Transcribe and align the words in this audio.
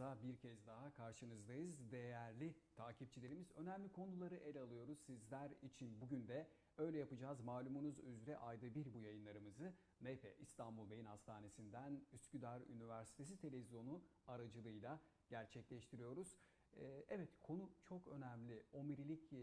programımıza 0.00 0.22
bir 0.22 0.36
kez 0.36 0.66
daha 0.66 0.92
karşınızdayız. 0.92 1.90
Değerli 1.90 2.54
takipçilerimiz 2.74 3.52
önemli 3.52 3.92
konuları 3.92 4.36
ele 4.36 4.60
alıyoruz 4.60 4.98
sizler 5.06 5.50
için. 5.62 6.00
Bugün 6.00 6.28
de 6.28 6.48
öyle 6.78 6.98
yapacağız. 6.98 7.40
Malumunuz 7.40 7.98
üzere 7.98 8.36
ayda 8.36 8.74
bir 8.74 8.94
bu 8.94 9.00
yayınlarımızı 9.00 9.74
MHP 10.00 10.36
İstanbul 10.40 10.90
Beyin 10.90 11.04
Hastanesi'nden 11.04 12.00
Üsküdar 12.12 12.60
Üniversitesi 12.60 13.38
Televizyonu 13.38 14.02
aracılığıyla 14.26 15.00
gerçekleştiriyoruz. 15.28 16.36
Ee, 16.76 17.04
Evet 17.08 17.30
konu 17.40 17.70
çok 17.84 18.08
önemli. 18.08 18.64
Omurilik 18.72 19.32
e, 19.32 19.38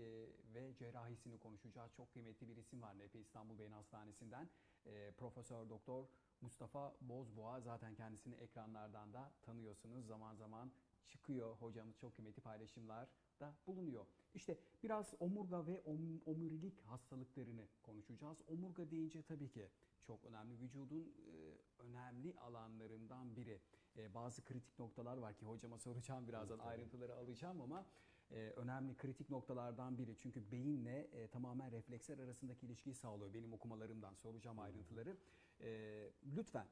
ve 0.54 0.76
cerrahisini 0.76 1.38
konuşacağız. 1.39 1.94
Çok 1.94 2.12
kıymetli 2.12 2.48
bir 2.50 2.57
isim 2.57 2.82
var 2.82 2.94
MHP 2.94 3.16
İstanbul 3.16 3.59
Beyin 3.59 3.71
Hastanesi'nden. 3.71 4.50
Ee, 4.86 5.12
Profesör 5.18 5.70
Doktor 5.70 6.08
Mustafa 6.41 6.95
Bozboğa 7.02 7.62
zaten 7.62 7.95
kendisini 7.95 8.36
ekranlardan 8.36 9.13
da 9.13 9.34
tanıyorsunuz. 9.41 10.05
Zaman 10.05 10.36
zaman 10.36 10.71
çıkıyor 11.05 11.55
hocamız 11.55 11.98
çok 11.98 12.16
kıymetli 12.16 12.41
paylaşımlar 12.41 13.09
da 13.40 13.55
bulunuyor. 13.68 14.05
İşte 14.34 14.58
biraz 14.84 15.14
omurga 15.20 15.66
ve 15.68 15.82
om- 15.86 16.22
omurilik 16.26 16.82
hastalıklarını 16.82 17.68
konuşacağız. 17.84 18.41
Omurga 18.48 18.91
deyince 18.91 19.22
tabii 19.22 19.50
ki 19.50 19.70
çok 20.04 20.26
önemli. 20.26 20.60
Vücudun 20.60 21.13
e, 21.27 21.58
önemli 21.84 22.36
alanlarından 22.36 23.36
biri. 23.36 23.62
E, 23.98 24.13
bazı 24.13 24.44
kritik 24.44 24.80
noktalar 24.80 25.18
var 25.18 25.34
ki 25.38 25.46
hocama 25.46 25.77
soracağım 25.77 26.27
birazdan 26.27 26.58
Tabii. 26.58 26.68
ayrıntıları 26.68 27.16
alacağım 27.16 27.62
ama 27.62 27.86
e, 28.32 28.36
önemli 28.36 28.98
kritik 28.98 29.30
noktalardan 29.30 29.98
biri. 29.98 30.18
Çünkü 30.18 30.52
beyinle 30.52 30.99
e, 30.99 31.27
tamamen 31.27 31.72
refleksler 31.72 32.18
arasındaki 32.20 32.66
ilişkiyi 32.66 32.96
sağlıyor. 32.96 33.34
Benim 33.34 33.54
okumalarımdan 33.54 34.13
soracağım 34.13 34.60
ayrıntıları. 34.60 35.18
E, 35.62 35.70
lütfen 36.35 36.68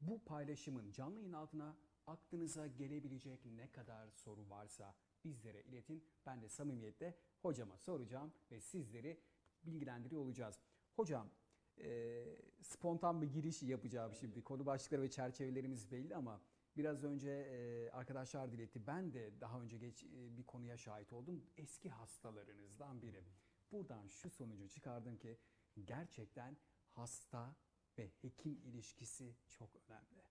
bu 0.00 0.24
paylaşımın 0.24 0.92
canlı 0.92 1.16
yayın 1.18 1.32
altına 1.32 1.76
aklınıza 2.06 2.66
gelebilecek 2.66 3.44
ne 3.46 3.70
kadar 3.72 4.10
soru 4.10 4.50
varsa 4.50 4.94
bizlere 5.24 5.62
iletin. 5.62 6.04
Ben 6.26 6.42
de 6.42 6.48
samimiyetle 6.48 7.18
hocama 7.42 7.78
soracağım 7.78 8.32
ve 8.50 8.60
sizleri 8.60 9.20
bilgilendiriyor 9.62 10.20
olacağız. 10.22 10.60
Hocam 10.96 11.30
e, 11.78 12.24
spontan 12.62 13.22
bir 13.22 13.32
giriş 13.32 13.62
yapacağım 13.62 14.14
şimdi. 14.14 14.44
Konu 14.44 14.66
başlıkları 14.66 15.02
ve 15.02 15.10
çerçevelerimiz 15.10 15.90
belli 15.90 16.16
ama 16.16 16.40
biraz 16.76 17.04
önce 17.04 17.30
e, 17.30 17.90
arkadaşlar 17.90 18.52
diletti. 18.52 18.86
Ben 18.86 19.12
de 19.12 19.40
daha 19.40 19.60
önce 19.60 19.78
geç 19.78 20.04
e, 20.04 20.36
bir 20.36 20.44
konuya 20.44 20.76
şahit 20.76 21.12
oldum. 21.12 21.44
Eski 21.56 21.90
hastalarınızdan 21.90 23.02
biri. 23.02 23.24
Buradan 23.72 24.08
şu 24.08 24.30
sonucu 24.30 24.68
çıkardım 24.68 25.16
ki 25.16 25.38
gerçekten 25.84 26.56
hasta 26.90 27.56
ve 27.98 28.10
hekim 28.20 28.60
ilişkisi 28.64 29.36
çok 29.48 29.70
önemli. 29.76 30.29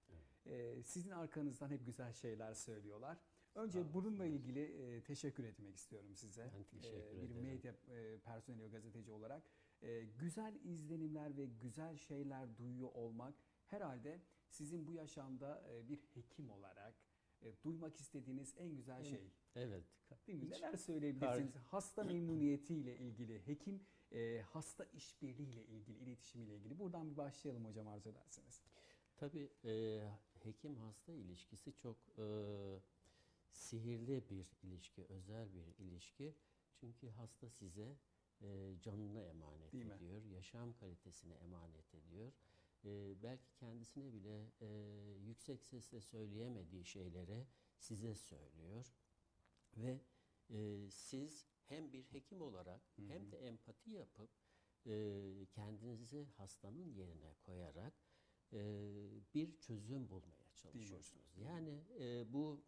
E, 0.49 0.83
sizin 0.83 1.11
arkanızdan 1.11 1.69
hep 1.69 1.85
güzel 1.85 2.13
şeyler 2.13 2.53
söylüyorlar. 2.53 3.17
Önce 3.55 3.83
Sağ 3.83 3.93
bununla 3.93 4.25
ilgili 4.25 4.61
e, 4.63 5.03
teşekkür 5.03 5.43
etmek 5.43 5.75
istiyorum 5.75 6.15
size. 6.15 6.51
Ben 6.55 6.63
teşekkür 6.63 6.97
E, 7.17 7.21
bir 7.21 7.25
ederim. 7.29 7.41
medya 7.43 7.75
e, 7.87 8.17
personeli 8.19 8.63
ve 8.63 8.67
gazeteci 8.69 9.11
olarak 9.11 9.43
e, 9.81 10.03
güzel 10.19 10.55
izlenimler 10.63 11.37
ve 11.37 11.45
güzel 11.45 11.97
şeyler 11.97 12.57
duyuyor 12.57 12.89
olmak 12.93 13.33
herhalde 13.65 14.21
sizin 14.49 14.87
bu 14.87 14.93
yaşamda 14.93 15.63
e, 15.71 15.89
bir 15.89 15.97
hekim 16.13 16.49
olarak 16.49 16.93
e, 17.41 17.63
duymak 17.63 17.99
istediğiniz 17.99 18.53
en 18.57 18.75
güzel 18.75 19.03
şey. 19.03 19.31
Evet. 19.55 19.83
Değil 20.27 20.39
mi? 20.39 20.45
Hiç- 20.45 20.51
Neler 20.51 20.77
söyleyebilirsiniz? 20.77 21.55
Hasta 21.55 22.03
memnuniyetiyle 22.13 22.97
ilgili, 22.97 23.47
hekim 23.47 23.81
e, 24.11 24.41
hasta 24.41 24.83
işbirliğiyle 24.83 25.65
ilgili, 25.65 25.97
iletişimiyle 25.97 26.55
ilgili. 26.55 26.79
Buradan 26.79 27.11
bir 27.11 27.17
başlayalım 27.17 27.65
hocam 27.65 27.87
arzu 27.87 28.09
ederseniz. 28.09 28.61
Tabii 29.19 29.49
e, 29.65 30.01
hekim 30.43 30.77
hasta 30.77 31.13
ilişkisi 31.13 31.73
çok 31.75 31.97
e, 32.17 32.25
sihirli 33.51 34.29
bir 34.29 34.47
ilişki, 34.63 35.05
özel 35.09 35.53
bir 35.53 35.65
ilişki. 35.85 36.35
Çünkü 36.75 37.09
hasta 37.09 37.49
size 37.49 37.95
e, 38.41 38.75
canını 38.81 39.21
emanet 39.21 39.73
Değil 39.73 39.85
mi? 39.85 39.93
ediyor, 39.93 40.23
yaşam 40.23 40.73
kalitesini 40.73 41.33
emanet 41.33 41.95
ediyor. 41.95 42.31
E, 42.85 43.23
belki 43.23 43.53
kendisine 43.55 44.13
bile 44.13 44.51
e, 44.61 44.67
yüksek 45.27 45.63
sesle 45.63 46.01
söyleyemediği 46.01 46.85
şeyleri 46.85 47.45
size 47.77 48.15
söylüyor. 48.15 48.93
Ve 49.77 50.01
e, 50.49 50.89
siz 50.91 51.45
hem 51.67 51.93
bir 51.93 52.03
hekim 52.03 52.41
olarak 52.41 52.81
Hı 52.95 53.01
hı. 53.01 53.07
hem 53.07 53.31
de 53.31 53.37
empati 53.37 53.91
yapıp 53.91 54.29
e, 54.85 55.45
kendinizi 55.51 56.25
hastanın 56.37 56.93
yerine 56.93 57.33
koyarak 57.45 57.93
e, 58.53 58.59
bir 59.35 59.57
çözüm 59.59 60.09
bulmaya 60.09 60.53
çalışıyorsunuz. 60.55 61.37
Yani 61.45 61.79
e, 61.99 62.33
bu 62.33 62.61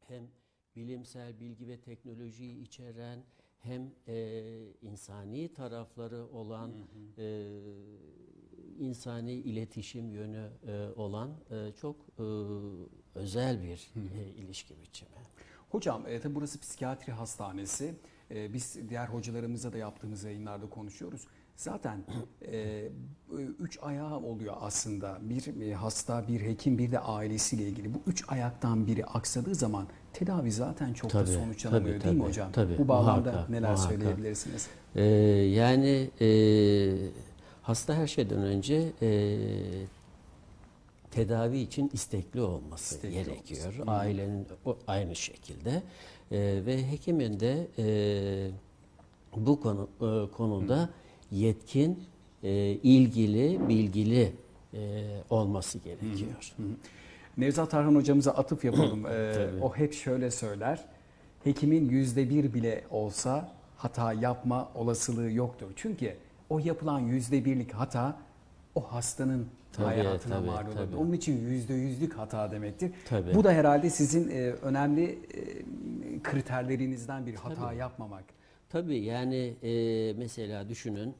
hem 0.00 0.28
bilimsel 0.76 1.40
bilgi 1.40 1.68
ve 1.68 1.80
teknolojiyi 1.80 2.62
içeren 2.62 3.24
hem 3.58 3.92
e, 4.08 4.42
insani 4.82 5.54
tarafları 5.54 6.26
olan 6.26 6.72
e, 7.18 7.58
insani 8.78 9.32
iletişim 9.32 10.10
yönü 10.10 10.50
e, 10.66 10.88
olan 10.96 11.30
e, 11.50 11.72
çok 11.72 11.96
e, 12.18 12.24
özel 13.14 13.62
bir 13.62 13.92
e, 14.16 14.28
ilişki 14.28 14.82
biçimi. 14.82 15.10
Hocam 15.68 16.06
e, 16.06 16.20
tabi 16.20 16.34
burası 16.34 16.60
psikiyatri 16.60 17.12
hastanesi. 17.12 17.94
E, 18.30 18.52
biz 18.52 18.88
diğer 18.88 19.06
hocalarımızla 19.06 19.72
da 19.72 19.78
yaptığımız 19.78 20.24
yayınlarda 20.24 20.70
konuşuyoruz. 20.70 21.26
Zaten 21.56 21.98
e, 22.52 22.88
üç 23.58 23.78
ayağı 23.82 24.16
oluyor 24.16 24.54
aslında. 24.60 25.18
Bir 25.22 25.60
e, 25.70 25.74
hasta, 25.74 26.28
bir 26.28 26.40
hekim, 26.40 26.78
bir 26.78 26.92
de 26.92 26.98
ailesiyle 26.98 27.62
ilgili. 27.68 27.94
Bu 27.94 27.98
üç 28.06 28.24
ayaktan 28.28 28.86
biri 28.86 29.04
aksadığı 29.06 29.54
zaman 29.54 29.86
tedavi 30.12 30.52
zaten 30.52 30.92
çok 30.92 31.12
da 31.14 31.24
Tabii, 31.24 31.34
sonuçlanamıyor 31.34 31.94
tabii, 31.94 32.04
değil 32.04 32.14
mi 32.14 32.20
tabii, 32.20 32.28
hocam? 32.30 32.52
tabii. 32.52 32.78
Bu 32.78 32.88
bağlamda 32.88 33.30
Muhakkak, 33.30 33.50
neler 33.50 33.70
muhakkak. 33.72 33.92
söyleyebilirsiniz? 33.92 34.66
Ee, 34.96 35.02
yani 35.54 36.10
e, 36.20 36.28
hasta 37.62 37.94
her 37.94 38.06
şeyden 38.06 38.38
önce 38.42 38.92
e, 39.02 39.38
tedavi 41.10 41.58
için 41.58 41.90
istekli 41.92 42.40
olması 42.40 42.94
İstekli 42.94 43.14
gerekiyor. 43.14 43.72
olması. 43.72 43.82
Hı. 43.90 43.90
Ailenin 43.90 44.46
o, 44.64 44.76
aynı 44.86 45.16
şekilde 45.16 45.82
E, 46.32 46.62
ve 46.66 46.90
hekimin 46.90 47.40
de 47.40 47.66
e, 47.78 47.86
bu 49.36 49.60
konu 49.60 49.88
e, 50.00 50.30
konuda 50.30 50.90
yetkin, 51.34 52.04
e, 52.42 52.52
ilgili, 52.82 53.68
bilgili 53.68 54.32
e, 54.74 55.04
olması 55.30 55.78
gerekiyor. 55.78 56.54
Nevzat 57.36 57.70
Tarhan 57.70 57.94
hocamıza 57.94 58.30
atıf 58.30 58.64
yapalım. 58.64 59.04
Ee, 59.14 59.48
o 59.62 59.76
hep 59.76 59.92
şöyle 59.92 60.30
söyler. 60.30 60.84
Hekimin 61.44 61.88
yüzde 61.88 62.30
bir 62.30 62.54
bile 62.54 62.84
olsa 62.90 63.52
hata 63.76 64.12
yapma 64.12 64.68
olasılığı 64.74 65.30
yoktur. 65.30 65.66
Çünkü 65.76 66.16
o 66.50 66.58
yapılan 66.58 67.00
yüzde 67.00 67.44
birlik 67.44 67.72
hata 67.72 68.16
o 68.74 68.80
hastanın 68.80 69.46
Tabii, 69.72 69.86
hayatına 69.86 70.34
tabii, 70.34 70.46
mal 70.46 70.66
olabilir. 70.66 70.96
Onun 70.96 71.12
için 71.12 71.48
yüzde 71.48 71.74
yüzlük 71.74 72.18
hata 72.18 72.50
demektir. 72.50 72.92
Tabii. 73.08 73.34
Bu 73.34 73.44
da 73.44 73.52
herhalde 73.52 73.90
sizin 73.90 74.28
e, 74.30 74.50
önemli 74.50 75.04
e, 75.04 76.22
kriterlerinizden 76.22 77.26
bir 77.26 77.34
hata 77.34 77.54
Tabii. 77.54 77.76
yapmamak. 77.76 78.24
Tabii 78.68 78.98
yani 78.98 79.54
e, 79.62 80.12
mesela 80.12 80.68
düşünün 80.68 81.14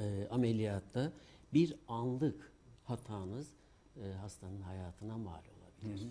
e, 0.00 0.28
ameliyatta 0.30 1.12
bir 1.54 1.76
anlık 1.88 2.52
hatanız 2.84 3.48
e, 3.96 4.12
hastanın 4.12 4.60
hayatına 4.60 5.18
mal 5.18 5.40
olabilir. 5.58 6.08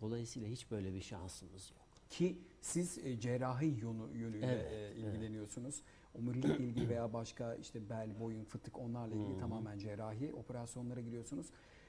Dolayısıyla 0.00 0.48
hiç 0.48 0.70
böyle 0.70 0.94
bir 0.94 1.00
şansımız 1.00 1.70
yok. 1.70 1.80
Ki 2.10 2.38
siz 2.60 2.98
e, 2.98 3.20
cerrahi 3.20 3.66
yönü, 3.66 4.18
yönüyle 4.18 4.46
Evet, 4.46 4.72
e, 4.72 4.96
ilgileniyorsunuz. 5.00 5.82
Omurilik 6.14 6.60
ilgili 6.60 6.88
veya 6.88 7.12
başka 7.12 7.54
işte 7.54 7.90
bel, 7.90 8.20
boyun, 8.20 8.44
fıtık 8.44 8.78
onlarla 8.78 9.14
ilgili 9.14 9.38
tamamen 9.38 9.78
cerrahi 9.78 10.32
operasyonlara 10.32 11.00
giriyorsunuz. 11.00 11.46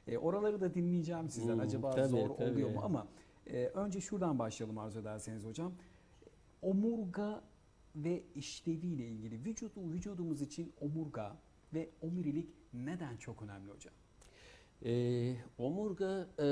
E, 0.08 0.18
oraları 0.18 0.62
da 0.62 0.74
dinleyeceğim 0.74 1.30
sizden. 1.30 1.58
Hı, 1.58 1.62
Acaba 1.62 1.92
tabii, 1.92 2.08
zor 2.08 2.30
tabii. 2.30 2.52
oluyor 2.52 2.70
mu 2.70 2.82
ama 2.84 3.08
e, 3.48 3.66
önce 3.66 4.02
şuradan 4.02 4.40
başlayalım 4.40 4.78
arzu 4.78 5.00
ederseniz 5.00 5.46
hocam. 5.46 5.74
Omurga 6.62 7.42
ve 7.96 8.24
işleviyle 8.36 9.08
ilgili 9.08 9.46
vücudu 9.46 9.92
vücudumuz 9.92 10.42
için 10.42 10.74
omurga 10.82 11.38
ve 11.74 11.90
omurilik 12.02 12.50
neden 12.74 13.18
çok 13.18 13.42
önemli 13.42 13.72
hocam? 13.72 13.94
E, 14.86 15.36
omurga 15.58 16.28
e, 16.40 16.48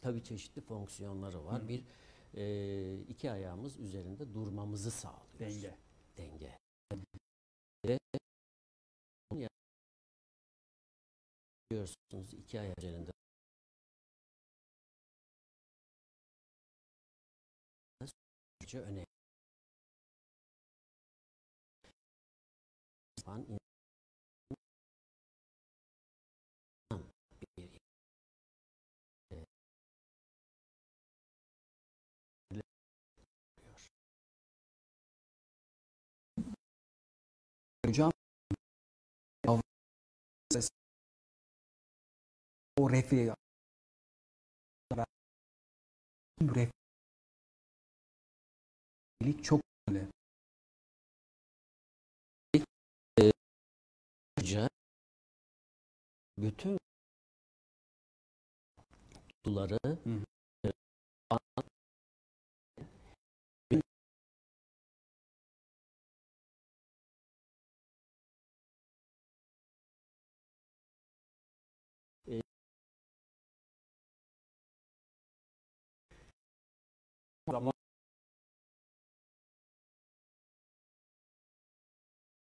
tabii 0.00 0.22
çeşitli 0.22 0.60
fonksiyonları 0.60 1.44
var. 1.44 1.68
Bir 1.68 1.84
e, 2.34 3.02
iki 3.08 3.30
ayağımız 3.30 3.78
üzerinde 3.78 4.34
durmamızı 4.34 4.90
sağlıyor. 4.90 5.38
Denge. 5.38 5.76
Denge. 6.16 6.58
Ve 7.86 7.98
biliyorsunuz 11.70 12.34
iki 12.34 12.60
ayak 12.60 12.78
üzerinde 12.78 13.10
önemli. 18.74 19.11
yapan 23.32 23.46
insan 26.90 27.02
bir 27.40 27.80
ee, 29.32 29.44
Hocam 37.86 38.12
o 42.76 42.90
refi 42.90 43.32
refilik 49.20 49.44
çok 49.44 49.60
önemli. 49.88 50.21
Bütün 56.38 56.78
suları 59.44 59.78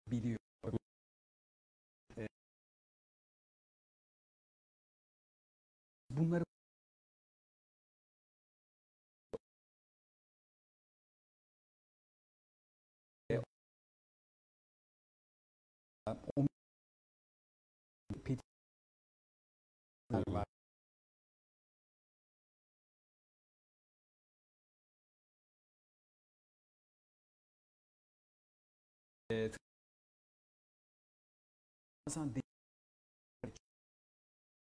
biliyor. 0.06 0.47
Bunları 6.18 6.44
var. 20.28 20.44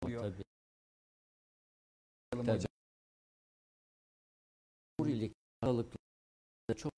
Oluyor. 0.03 0.21
tabii 0.21 0.56
Bakalım 2.37 2.45
Tabii. 2.45 2.57
hocam. 2.57 2.67
Omurilik 4.99 5.33
aralıklarında 5.61 6.75
çok 6.77 6.91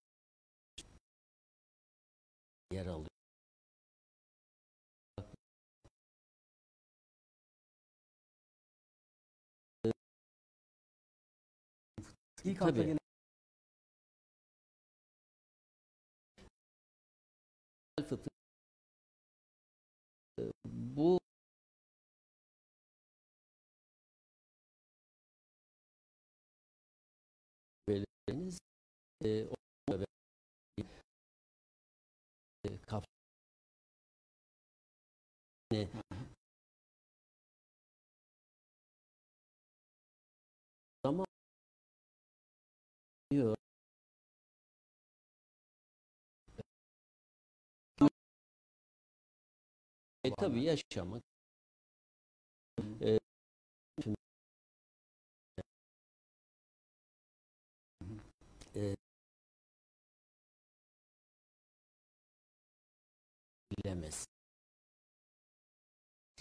yer 2.72 2.86
alıyor. 2.86 3.10
İlk 12.44 12.60
Tabii. 12.60 12.82
gelen 12.82 12.98
e, 29.24 29.44
o 29.52 29.56
kap 32.88 33.04
ne? 35.72 35.88
Zaman 41.06 41.26
diyor. 43.32 43.56
E 50.24 50.30
tabii 50.36 50.64
yaşamak. 50.64 51.24
E, 53.02 53.20
e, 58.76 58.96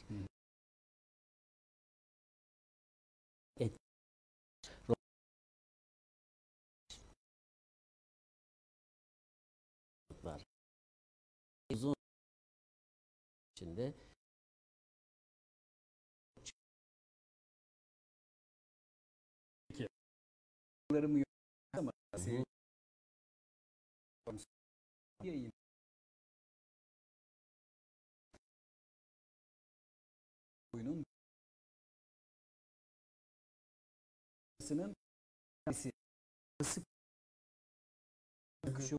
Hı. 0.08 0.14
Et, 3.60 3.72
var. 10.24 10.42
Uzun 11.70 11.94
içinde 13.56 13.94
yok 21.18 21.26
ama 21.78 21.92
oyunun 30.78 31.04
sının 34.60 34.96
sık 36.62 36.84
şu 38.80 38.98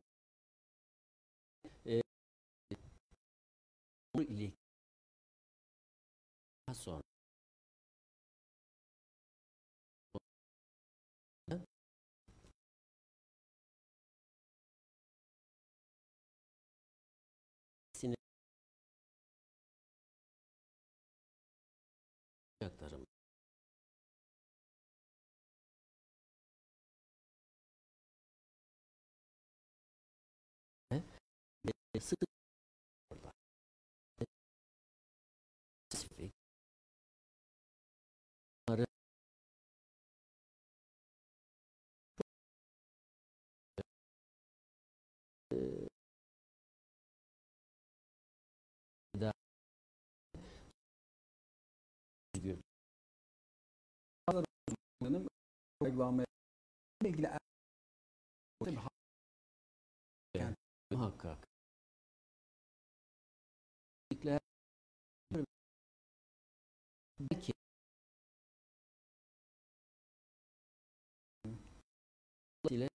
bu 4.15 4.21
ile 4.21 4.51
sonra 6.73 7.08
sık. 31.99 32.19
Spesifik 35.89 36.33
uygulanmaya 55.81 56.25
ile 57.01 57.09
ilgili 57.09 57.29
Muhakkak. 60.91 61.47
Belki 67.19 67.53
ile 72.69 72.89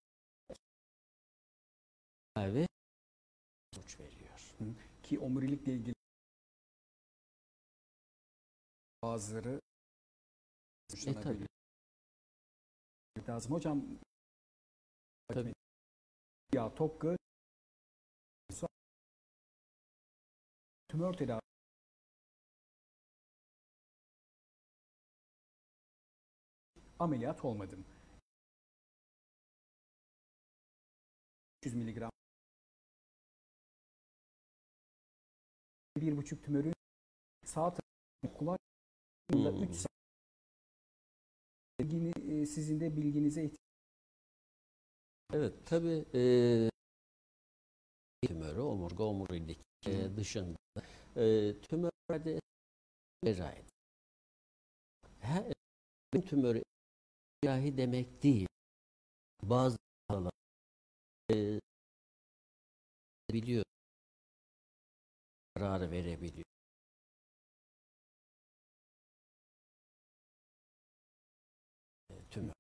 kahve 2.35 2.67
sonuç 3.75 4.01
veriyor. 4.01 4.55
ki 5.03 5.19
omurilikle 5.19 5.73
ilgili 5.75 5.95
bazıları 9.03 9.61
E 11.07 11.15
tabii. 11.21 11.47
lazım. 13.29 13.53
Hocam 13.53 13.85
Tabii. 15.29 15.55
ya 16.53 16.75
tok 16.75 17.01
tümör 20.89 21.15
tedavi 21.15 21.41
ameliyat 26.99 27.45
olmadım. 27.45 27.85
100 31.65 31.75
miligram 31.75 32.11
bir 35.97 36.17
buçuk 36.17 36.45
tümörün 36.45 36.75
sağ 37.45 37.75
kulak 38.35 38.59
Hmm. 39.33 39.63
3 39.63 39.87
e, 42.17 42.47
sizin 42.47 42.81
de 42.81 42.97
bilginize 42.97 43.45
ihtiyaç 43.45 43.59
Evet 45.33 45.55
tabii 45.67 46.05
e, 46.15 46.23
tümörü 48.27 48.61
omurga 48.61 49.05
omurilik 49.05 49.61
e, 49.87 50.17
dışında 50.17 50.59
e, 51.17 51.55
tümörlerde 51.61 52.41
cerrahi. 53.25 53.65
Her 55.21 55.53
tümörü 56.27 56.63
cerrahi 57.45 57.77
demek 57.77 58.23
değil. 58.23 58.47
Bazı 59.43 59.77
hastalar 60.09 60.33
e, 61.33 61.61
biliyor 63.33 63.65
kararı 65.55 65.91
verebiliyor. 65.91 66.45
Tümör. 72.31 72.53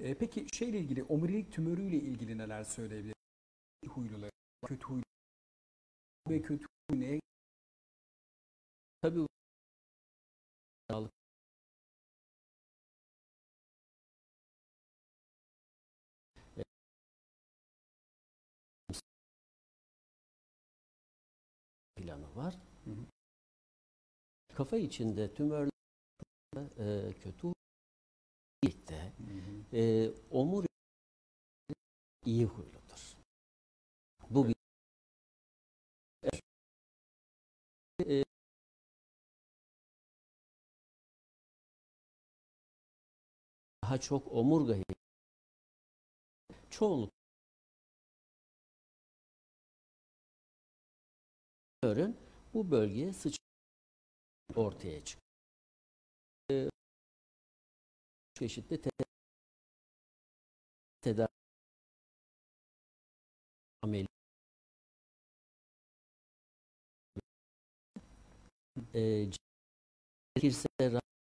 E, 0.00 0.14
peki 0.14 0.46
şeyle 0.56 0.78
ilgili 0.78 1.02
omurilik 1.02 1.52
tümörüyle 1.52 1.96
ilgili 1.96 2.38
neler 2.38 2.64
söyleyebilir? 2.64 3.14
Huyluları, 3.88 4.30
kötü 4.66 4.86
huylu 4.86 5.04
ve 6.30 6.42
kötü 6.42 6.66
huy 6.90 7.20
bu- 9.16 9.26
sağlık 10.90 11.12
planı 21.96 22.36
var. 22.36 22.54
Hı 22.84 22.90
hı. 22.90 23.06
Kafa 24.54 24.76
içinde 24.76 25.34
tümörler 25.34 25.70
e, 26.78 27.12
kötü 27.12 27.52
birlikte 28.62 29.12
e, 29.72 30.10
omur 30.30 30.64
iyi 32.26 32.44
huyludur. 32.44 32.73
Daha 43.84 43.98
çok 44.00 44.32
omurgayı 44.32 44.84
çoğunluk 46.70 47.10
tümörün 51.82 52.16
bu 52.54 52.70
bölgeye 52.70 53.12
sıç 53.12 53.38
ortaya 54.54 55.04
çıkıyor. 55.04 55.22
E, 56.50 56.70
çeşitli 58.34 58.80
te 58.80 58.90
tedavi 61.02 61.28
ameli 63.82 64.06
e, 68.94 69.30
gerekirse 70.36 71.04